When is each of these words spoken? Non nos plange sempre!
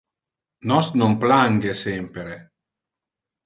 Non 0.69 0.83
nos 0.99 1.15
plange 1.23 1.71
sempre! 1.85 2.33